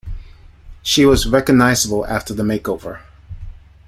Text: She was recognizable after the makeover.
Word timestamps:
She 0.81 1.05
was 1.05 1.27
recognizable 1.27 2.07
after 2.07 2.33
the 2.33 2.41
makeover. 2.41 3.01